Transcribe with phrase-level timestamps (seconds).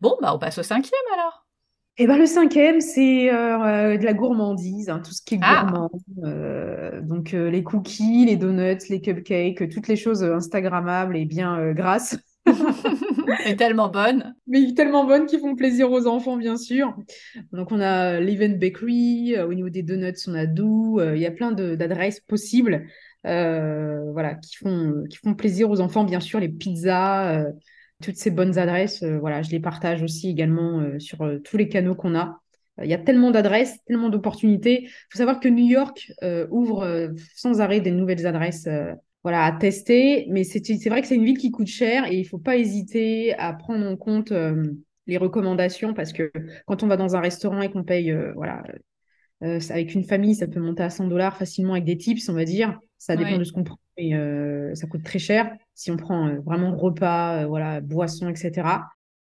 [0.00, 1.46] Bon, bah on passe au cinquième alors.
[2.00, 5.66] Et ben le cinquième, c'est euh, de la gourmandise, hein, tout ce qui est Ah.
[5.66, 5.90] gourmand.
[6.24, 11.58] Euh, donc euh, les cookies, les donuts, les cupcakes, toutes les choses instagrammables et bien
[11.58, 12.16] euh, grasses,
[13.46, 14.34] Et tellement bonne.
[14.46, 16.96] mais tellement bonnes qui font plaisir aux enfants, bien sûr.
[17.52, 21.20] Donc on a l'Event Bakery, euh, au niveau des donuts, on a Doux, euh, il
[21.22, 22.86] y a plein d'adresses possibles,
[23.26, 27.52] euh, voilà, qui font, qui font plaisir aux enfants, bien sûr, les pizzas, euh,
[28.02, 31.56] toutes ces bonnes adresses, euh, voilà, je les partage aussi également euh, sur euh, tous
[31.56, 32.40] les canaux qu'on a.
[32.80, 34.84] Il y a tellement d'adresses, tellement d'opportunités.
[34.84, 36.12] Il faut savoir que New York
[36.48, 38.68] ouvre sans arrêt des nouvelles adresses
[39.22, 42.24] voilà, à tester, mais c'est vrai que c'est une ville qui coûte cher et il
[42.24, 44.64] faut pas hésiter à prendre en compte euh,
[45.06, 46.30] les recommandations parce que
[46.66, 48.62] quand on va dans un restaurant et qu'on paye euh, voilà,
[49.42, 52.34] euh, avec une famille, ça peut monter à 100 dollars facilement avec des tips, on
[52.34, 52.78] va dire.
[52.96, 55.52] Ça dépend de ce qu'on prend, mais euh, ça coûte très cher.
[55.74, 58.68] Si on prend euh, vraiment repas, euh, voilà, boissons, etc.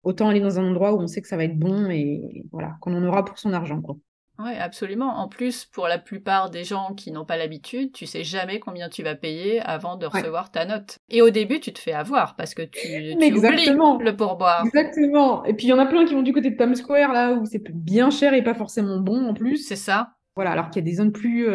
[0.03, 2.75] Autant aller dans un endroit où on sait que ça va être bon et voilà,
[2.81, 3.97] qu'on en aura pour son argent, quoi.
[4.39, 5.17] Oui, absolument.
[5.17, 8.87] En plus, pour la plupart des gens qui n'ont pas l'habitude, tu sais jamais combien
[8.87, 10.19] tu vas payer avant de Ouais.
[10.19, 10.99] recevoir ta note.
[11.09, 13.97] Et au début, tu te fais avoir parce que tu, tu oublies Exactement.
[13.97, 14.63] le pourboire.
[14.63, 15.43] Exactement.
[15.45, 17.33] Et puis il y en a plein qui vont du côté de Times Square, là,
[17.33, 19.57] où c'est bien cher et pas forcément bon en plus.
[19.57, 20.09] C'est ça.
[20.35, 21.49] Voilà, alors qu'il y a des zones plus,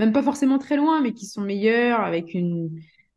[0.00, 2.70] même pas forcément très loin, mais qui sont meilleures, avec une,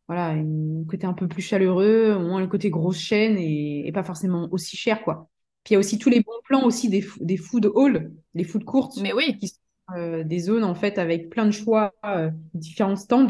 [0.08, 4.04] voilà, un côté un peu plus chaleureux, moins le côté grosse chaîne et, et pas
[4.04, 5.30] forcément aussi cher, quoi.
[5.64, 8.44] Puis il y a aussi tous les bons plans aussi des, des food halls, les
[8.44, 9.60] food courts, Mais oui, qui sont
[9.96, 13.30] euh, des zones en fait avec plein de choix, euh, différents stands.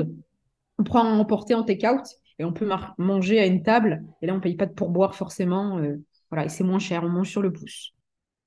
[0.80, 2.06] On prend à emporter en take-out
[2.40, 4.04] et on peut manger à une table.
[4.22, 5.78] Et là, on paye pas de pourboire forcément.
[5.80, 5.98] euh,
[6.32, 7.94] voilà, et c'est moins cher, on mange sur le pouce.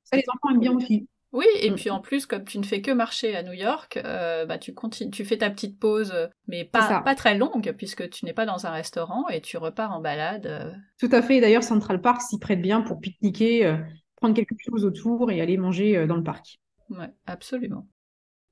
[0.05, 1.09] Ça, les enfants aiment bien aussi.
[1.33, 1.47] Oui.
[1.61, 1.75] Et Mm.
[1.75, 4.75] puis en plus, comme tu ne fais que marcher à New York, euh, bah tu
[4.75, 8.47] continues, tu fais ta petite pause, euh, mais pas très longue puisque tu n'es pas
[8.47, 10.47] dans un restaurant et tu repars en balade.
[10.47, 10.73] euh.
[10.99, 11.37] Tout à fait.
[11.37, 13.77] Et D'ailleurs, Central Park s'y prête bien pour pique-niquer, euh,
[14.17, 16.59] prendre quelque chose autour et aller manger dans le parc.
[16.91, 17.87] Ouais, absolument.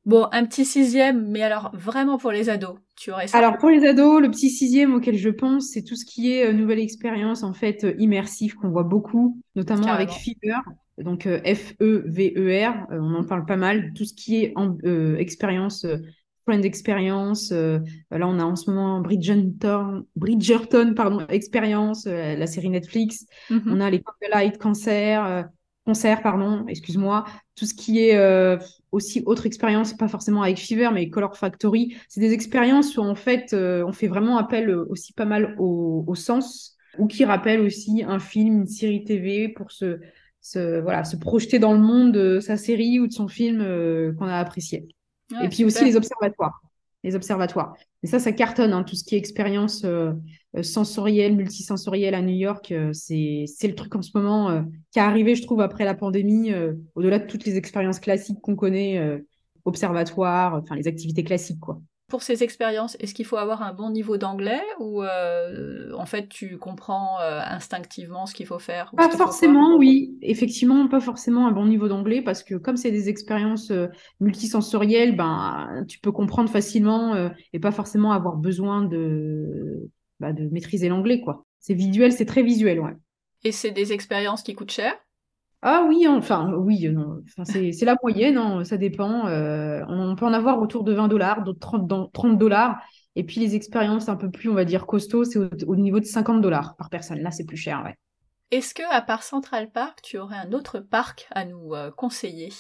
[0.05, 2.77] Bon, un petit sixième, mais alors vraiment pour les ados.
[2.97, 3.39] Tu aurais ça?
[3.39, 6.53] Alors, pour les ados, le petit sixième auquel je pense, c'est tout ce qui est
[6.53, 10.11] nouvelle expérience en fait immersive qu'on voit beaucoup, notamment avec.
[10.11, 10.59] Fever,
[10.99, 13.93] donc euh, F-E-V-E-R, euh, on en parle pas mal.
[13.95, 15.87] Tout ce qui est en- euh, expérience,
[16.45, 17.81] friend experience, là
[18.29, 23.27] on a en ce moment Bridgerton, Bridgerton pardon, expérience, la série Netflix.
[23.51, 23.63] Mhm.
[23.67, 25.47] On a les Candlelight Cancer,
[25.87, 27.25] concerts, pardon, excuse-moi.
[27.57, 28.59] Tout ce qui est euh,
[28.93, 31.97] aussi autre expérience, pas forcément avec Fever, mais Color Factory.
[32.09, 36.05] C'est des expériences où en fait, euh, on fait vraiment appel aussi pas mal au,
[36.07, 39.99] au sens, ou qui rappellent aussi un film, une série TV pour se,
[40.45, 44.13] se, voilà, se projeter dans le monde de sa série ou de son film euh,
[44.13, 44.87] qu'on a apprécié.
[45.33, 46.61] Ouais, Et puis aussi les observatoires.
[47.03, 47.75] Les observatoires.
[48.03, 50.13] Et ça, ça cartonne, hein, tout ce qui est expérience euh,
[50.55, 52.75] euh, sensorielle, multisensorielle à New York.
[52.93, 56.53] c'est, c'est le truc en ce moment qui est arrivé, je trouve, après la pandémie,
[56.95, 59.23] au-delà de toutes les expériences classiques qu'on connaît,
[59.65, 61.81] observatoires, enfin les activités classiques, quoi.
[62.09, 66.29] Pour ces expériences, est-ce qu'il faut avoir un bon niveau d'anglais ou euh, en fait
[66.29, 70.19] tu comprends euh, instinctivement ce qu'il faut faire Pas forcément, oui.
[70.21, 73.89] Effectivement, pas forcément un bon niveau d'anglais parce que comme c'est des expériences euh,
[74.21, 79.89] multisensorielles, ben, tu peux comprendre facilement et pas forcément avoir besoin de,
[80.21, 81.47] bah, de maîtriser l'anglais, quoi.
[81.59, 82.95] C'est visuel, c'est très visuel, ouais.
[83.45, 84.95] Et c'est des expériences qui coûtent cher?
[85.67, 87.23] Ah oui, enfin, oui, euh, non.
[87.27, 89.27] Enfin, c'est, la moyenne, hein, ça dépend.
[89.29, 92.79] Euh, on peut en avoir autour de 20 dollars, d'autres 30 dans- 30 dollars.
[93.17, 96.01] Et puis les expériences un peu plus, on va dire, costauds, c'est au, au niveau
[96.01, 97.21] de 50 dollars par personne.
[97.21, 97.95] Là, c'est plus cher, ouais.
[98.51, 102.53] Est-ce que à part Central Park, tu aurais un autre parc à nous euh, conseiller?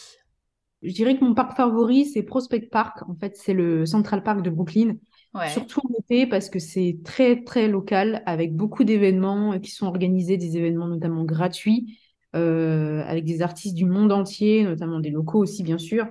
[0.82, 3.02] Je dirais que mon parc favori, c'est Prospect Park.
[3.08, 4.96] En fait, c'est le Central Park de Brooklyn.
[5.34, 5.48] Ouais.
[5.50, 10.36] Surtout en été, parce que c'est très, très local, avec beaucoup d'événements qui sont organisés,
[10.36, 11.98] des événements notamment gratuits,
[12.34, 16.06] avec des artistes du monde entier, notamment des locaux aussi, bien sûr.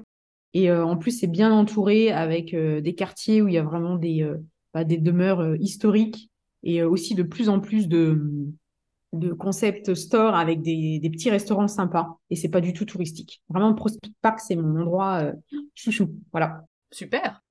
[0.54, 3.64] Et euh, en plus, c'est bien entouré avec euh, des quartiers où il y a
[3.64, 4.38] vraiment des, euh,
[4.74, 6.32] bah, demeures euh, historiques
[6.64, 8.20] et euh, aussi de plus en plus de,
[9.14, 12.18] de concept store avec des, petits restaurants sympas.
[12.32, 13.44] Et c'est pas du tout touristique.
[13.50, 15.34] Vraiment, Prospect Park, c'est mon endroit euh,
[15.76, 16.10] chouchou.
[16.32, 16.66] Voilà.
[16.92, 17.43] Super.